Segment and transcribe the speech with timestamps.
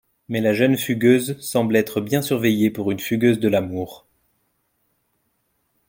[0.29, 4.07] Mais la jeune fugueuse semble être bien surveillée pour une fugueuse de l'amour.